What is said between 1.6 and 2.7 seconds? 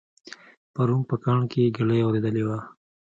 ږلۍ اورېدلې وه